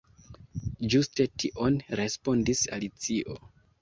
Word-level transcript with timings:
"Ĝuste 0.93 1.27
tion," 1.43 1.77
respondis 2.01 2.65
Alicio. 2.79 3.37